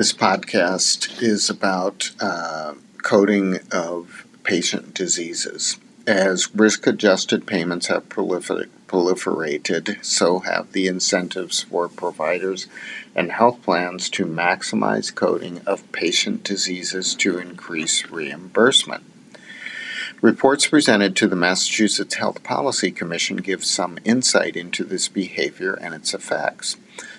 This 0.00 0.14
podcast 0.14 1.20
is 1.22 1.50
about 1.50 2.12
uh, 2.22 2.72
coding 3.02 3.58
of 3.70 4.24
patient 4.44 4.94
diseases. 4.94 5.76
As 6.06 6.54
risk 6.54 6.86
adjusted 6.86 7.46
payments 7.46 7.88
have 7.88 8.08
prolifer- 8.08 8.70
proliferated, 8.86 10.02
so 10.02 10.38
have 10.38 10.72
the 10.72 10.86
incentives 10.86 11.64
for 11.64 11.86
providers 11.86 12.66
and 13.14 13.30
health 13.30 13.60
plans 13.60 14.08
to 14.12 14.24
maximize 14.24 15.14
coding 15.14 15.60
of 15.66 15.92
patient 15.92 16.44
diseases 16.44 17.14
to 17.16 17.36
increase 17.36 18.10
reimbursement. 18.10 19.04
Reports 20.22 20.66
presented 20.66 21.14
to 21.16 21.28
the 21.28 21.36
Massachusetts 21.36 22.14
Health 22.14 22.42
Policy 22.42 22.90
Commission 22.90 23.36
give 23.36 23.66
some 23.66 23.98
insight 24.06 24.56
into 24.56 24.82
this 24.82 25.08
behavior 25.08 25.74
and 25.74 25.92
its 25.94 26.14
effects. 26.14 26.78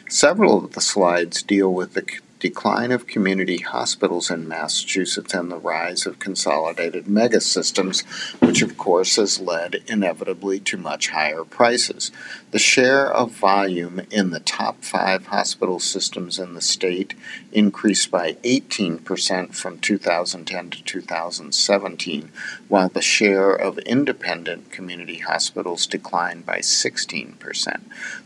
Several 0.10 0.66
of 0.66 0.74
the 0.74 0.82
slides 0.82 1.44
deal 1.44 1.72
with 1.72 1.94
the 1.94 2.08
decline 2.42 2.92
of 2.92 3.06
community 3.06 3.60
hospitals 3.60 4.32
in 4.32 4.48
Massachusetts 4.48 5.32
and 5.34 5.52
the 5.52 5.60
rise 5.60 6.08
of 6.08 6.18
consolidated 6.18 7.06
megasystems, 7.06 8.04
which 8.42 8.64
of 8.64 8.78
course 8.80 9.18
has 9.18 9.40
led 9.40 9.76
inevitably 9.88 10.60
to 10.60 10.76
much 10.76 11.10
higher 11.10 11.44
prices. 11.44 12.12
The 12.50 12.58
share 12.58 13.14
of 13.14 13.32
volume 13.32 14.02
in 14.10 14.32
the 14.32 14.40
top 14.40 14.84
five 14.84 15.28
hospital 15.28 15.80
systems 15.80 16.40
in 16.40 16.56
the 16.56 16.62
state 16.62 17.14
increased 17.52 18.10
by 18.10 18.34
18% 18.44 19.54
from 19.54 19.78
2010 19.78 20.70
to 20.72 20.84
2017, 20.84 22.32
while 22.68 22.90
the 22.90 23.02
share 23.04 23.54
of 23.54 23.78
independent 23.80 24.72
community 24.72 25.20
hospitals 25.20 25.86
declined 25.86 26.46
by 26.46 26.58
16%. 26.58 27.82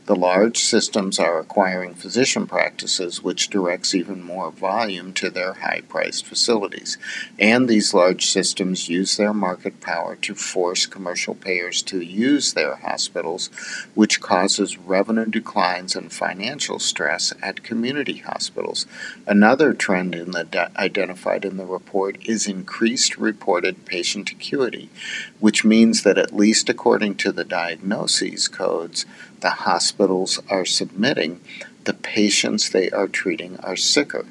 The 0.05 0.15
large 0.15 0.59
systems 0.59 1.19
are 1.19 1.39
acquiring 1.39 1.95
physician 1.95 2.47
practices, 2.47 3.23
which 3.23 3.49
directs 3.49 3.95
even 4.05 4.21
more 4.21 4.51
volume 4.51 5.11
to 5.11 5.31
their 5.31 5.53
high 5.53 5.81
priced 5.89 6.27
facilities. 6.27 6.97
And 7.39 7.67
these 7.67 7.91
large 7.91 8.27
systems 8.27 8.87
use 8.87 9.17
their 9.17 9.33
market 9.33 9.81
power 9.81 10.15
to 10.17 10.35
force 10.35 10.85
commercial 10.85 11.33
payers 11.33 11.81
to 11.83 12.01
use 12.01 12.53
their 12.53 12.75
hospitals, 12.75 13.49
which 13.95 14.21
causes 14.21 14.77
revenue 14.77 15.25
declines 15.25 15.95
and 15.95 16.13
financial 16.13 16.77
stress 16.77 17.33
at 17.41 17.63
community 17.63 18.17
hospitals. 18.17 18.85
Another 19.25 19.73
trend 19.73 20.13
in 20.13 20.31
the 20.31 20.45
identified 20.77 21.43
in 21.43 21.57
the 21.57 21.65
report 21.65 22.17
is 22.25 22.45
increased 22.45 23.17
reported 23.17 23.85
patient 23.85 24.29
acuity, 24.29 24.89
which 25.39 25.65
means 25.65 26.03
that 26.03 26.19
at 26.19 26.35
least 26.35 26.69
according 26.69 27.15
to 27.15 27.31
the 27.31 27.43
diagnoses 27.43 28.47
codes, 28.47 29.07
the 29.39 29.49
hospitals 29.49 30.39
are 30.49 30.65
submitting, 30.65 31.41
the 31.85 31.93
patients 31.93 32.69
they 32.69 32.89
are 32.89 33.07
treating 33.07 33.57
are 33.61 33.75
sicker. 33.75 34.25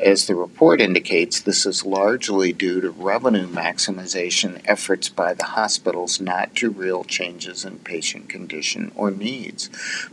As 0.00 0.28
the 0.28 0.36
report 0.36 0.80
indicates, 0.80 1.40
this 1.40 1.66
is 1.66 1.84
largely 1.84 2.52
due 2.52 2.80
to 2.80 2.90
revenue 2.90 3.48
maximization 3.48 4.60
efforts 4.64 5.08
by 5.08 5.34
the 5.34 5.44
hospitals, 5.44 6.20
not 6.20 6.54
to 6.56 6.70
real 6.70 7.02
changes 7.02 7.64
in 7.64 7.80
patient 7.80 8.28
condition 8.28 8.92
or 8.94 9.10
needs. 9.10 9.68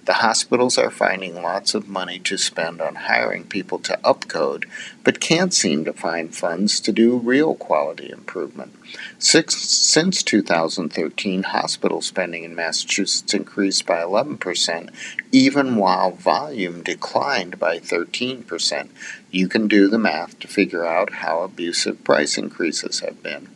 The 0.06 0.13
hospitals 0.13 0.80
are 0.80 0.89
finding 0.89 1.36
lots 1.36 1.75
of 1.75 1.88
money 1.88 2.17
to 2.19 2.36
spend 2.36 2.81
on 2.81 2.95
hiring 2.95 3.44
people 3.44 3.78
to 3.80 4.00
upcode, 4.03 4.66
but 5.03 5.19
can't 5.19 5.53
seem 5.53 5.86
to 5.86 5.94
find 5.94 6.36
funds 6.36 6.80
to 6.80 6.91
do 6.91 7.17
real 7.17 7.53
quality 7.53 8.09
improvement. 8.09 8.73
Six, 9.19 9.56
since 9.56 10.23
2013, 10.23 11.44
hospital 11.44 12.02
spending 12.02 12.44
in 12.44 12.56
Massachusetts 12.56 13.33
increased 13.33 13.86
by 13.86 13.97
11%, 13.97 14.89
even 15.31 15.75
while 15.75 16.11
volume 16.11 16.81
declined 16.81 17.59
by 17.59 17.80
13%. 17.80 18.89
You 19.31 19.50
can 19.50 19.67
do 19.67 19.75
the 19.84 20.00
math 20.00 20.40
to 20.40 20.48
figure 20.48 20.86
out 20.86 21.14
how 21.14 21.42
abusive 21.42 22.04
price 22.04 22.38
increases 22.38 23.02
have 23.02 23.22
been. 23.22 23.50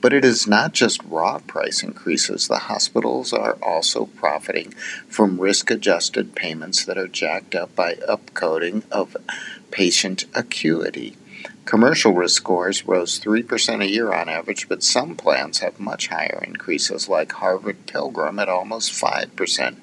But 0.00 0.12
it 0.12 0.24
is 0.24 0.46
not 0.46 0.72
just 0.72 1.04
raw 1.04 1.38
price 1.38 1.82
increases. 1.82 2.48
The 2.48 2.58
hospitals 2.58 3.32
are 3.32 3.58
also 3.62 4.06
profiting 4.06 4.70
from 5.08 5.40
risk 5.40 5.70
adjusted 5.70 6.34
payments 6.34 6.84
that 6.86 6.98
are 6.98 7.08
jacked 7.08 7.54
up 7.54 7.76
by 7.76 7.94
upcoding 7.94 8.82
of 8.90 9.16
patient 9.70 10.24
acuity. 10.34 11.16
Commercial 11.66 12.12
risk 12.12 12.36
scores 12.36 12.86
rose 12.86 13.20
3% 13.20 13.82
a 13.82 13.90
year 13.90 14.12
on 14.12 14.28
average, 14.28 14.68
but 14.68 14.82
some 14.82 15.16
plans 15.16 15.58
have 15.58 15.80
much 15.80 16.08
higher 16.08 16.42
increases, 16.46 17.08
like 17.08 17.32
Harvard 17.32 17.86
Pilgrim 17.86 18.38
at 18.38 18.48
almost 18.48 18.92
5%. 18.92 19.76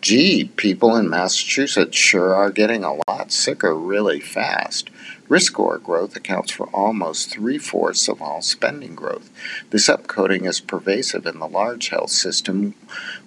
Gee, 0.00 0.46
people 0.56 0.96
in 0.96 1.10
Massachusetts 1.10 1.96
sure 1.96 2.34
are 2.34 2.50
getting 2.50 2.84
a 2.84 2.98
lot 3.06 3.30
sicker 3.30 3.74
really 3.74 4.18
fast. 4.18 4.88
Risk 5.28 5.52
score 5.52 5.76
growth 5.76 6.16
accounts 6.16 6.50
for 6.50 6.68
almost 6.68 7.30
three 7.30 7.58
fourths 7.58 8.08
of 8.08 8.22
all 8.22 8.40
spending 8.40 8.94
growth. 8.94 9.30
This 9.68 9.88
upcoding 9.88 10.46
is 10.46 10.58
pervasive 10.58 11.26
in 11.26 11.38
the 11.38 11.46
large 11.46 11.90
health 11.90 12.10
system, 12.10 12.74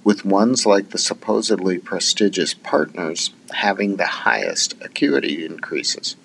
with 0.03 0.25
ones 0.25 0.65
like 0.65 0.89
the 0.89 0.97
supposedly 0.97 1.77
prestigious 1.77 2.55
partners 2.55 3.29
having 3.51 3.97
the 3.97 4.07
highest 4.07 4.73
acuity 4.81 5.45
increases. 5.45 6.15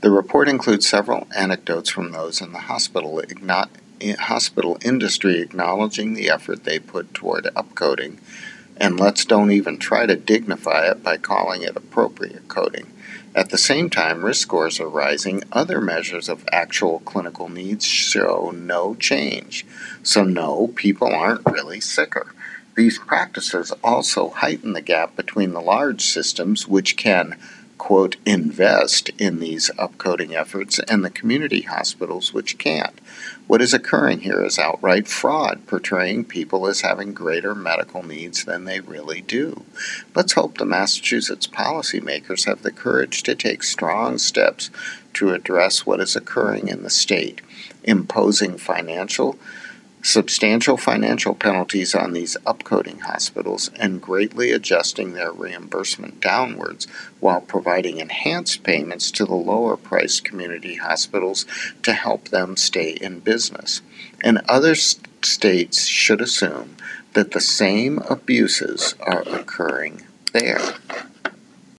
The 0.00 0.10
report 0.10 0.48
includes 0.48 0.88
several 0.88 1.28
anecdotes 1.36 1.90
from 1.90 2.12
those 2.12 2.40
in 2.40 2.52
the 2.52 2.60
hospital, 2.60 3.22
hospital 4.18 4.78
industry 4.82 5.40
acknowledging 5.40 6.14
the 6.14 6.30
effort 6.30 6.64
they 6.64 6.78
put 6.78 7.12
toward 7.12 7.44
upcoding, 7.44 8.18
and 8.76 9.00
let's 9.00 9.24
don't 9.24 9.50
even 9.50 9.78
try 9.78 10.06
to 10.06 10.16
dignify 10.16 10.86
it 10.86 11.02
by 11.02 11.16
calling 11.16 11.62
it 11.62 11.76
appropriate 11.76 12.48
coding. 12.48 12.86
At 13.34 13.50
the 13.50 13.58
same 13.58 13.90
time, 13.90 14.24
risk 14.24 14.40
scores 14.42 14.80
are 14.80 14.88
rising. 14.88 15.42
Other 15.52 15.80
measures 15.80 16.28
of 16.28 16.48
actual 16.50 17.00
clinical 17.00 17.50
needs 17.50 17.84
show 17.84 18.50
no 18.54 18.94
change. 18.94 19.66
So, 20.02 20.24
no, 20.24 20.68
people 20.68 21.14
aren't 21.14 21.44
really 21.44 21.80
sicker. 21.80 22.32
These 22.76 22.98
practices 22.98 23.72
also 23.84 24.30
heighten 24.30 24.72
the 24.72 24.80
gap 24.80 25.16
between 25.16 25.52
the 25.52 25.60
large 25.60 26.02
systems, 26.02 26.66
which 26.66 26.96
can 26.96 27.36
quote, 27.78 28.16
invest 28.24 29.10
in 29.18 29.38
these 29.38 29.70
upcoding 29.78 30.32
efforts 30.32 30.78
and 30.80 31.04
the 31.04 31.10
community 31.10 31.62
hospitals 31.62 32.32
which 32.32 32.58
can't. 32.58 33.00
What 33.46 33.62
is 33.62 33.72
occurring 33.72 34.20
here 34.20 34.44
is 34.44 34.58
outright 34.58 35.06
fraud, 35.06 35.66
portraying 35.66 36.24
people 36.24 36.66
as 36.66 36.80
having 36.80 37.14
greater 37.14 37.54
medical 37.54 38.02
needs 38.02 38.44
than 38.44 38.64
they 38.64 38.80
really 38.80 39.20
do. 39.20 39.62
Let's 40.14 40.32
hope 40.32 40.58
the 40.58 40.64
Massachusetts 40.64 41.46
policymakers 41.46 42.46
have 42.46 42.62
the 42.62 42.72
courage 42.72 43.22
to 43.24 43.34
take 43.34 43.62
strong 43.62 44.18
steps 44.18 44.70
to 45.14 45.32
address 45.32 45.86
what 45.86 46.00
is 46.00 46.16
occurring 46.16 46.68
in 46.68 46.82
the 46.82 46.90
state, 46.90 47.40
imposing 47.84 48.58
financial 48.58 49.38
substantial 50.06 50.76
financial 50.76 51.34
penalties 51.34 51.92
on 51.92 52.12
these 52.12 52.36
upcoding 52.46 53.00
hospitals 53.00 53.70
and 53.80 54.00
greatly 54.00 54.52
adjusting 54.52 55.12
their 55.12 55.32
reimbursement 55.32 56.20
downwards 56.20 56.86
while 57.18 57.40
providing 57.40 57.98
enhanced 57.98 58.62
payments 58.62 59.10
to 59.10 59.24
the 59.24 59.34
lower 59.34 59.76
priced 59.76 60.24
community 60.24 60.76
hospitals 60.76 61.44
to 61.82 61.92
help 61.92 62.28
them 62.28 62.56
stay 62.56 62.90
in 62.90 63.18
business. 63.18 63.82
And 64.22 64.40
other 64.48 64.76
st- 64.76 65.08
states 65.24 65.86
should 65.86 66.20
assume 66.20 66.76
that 67.14 67.32
the 67.32 67.40
same 67.40 67.98
abuses 68.08 68.94
are 69.00 69.22
occurring 69.22 70.02
there. 70.32 70.60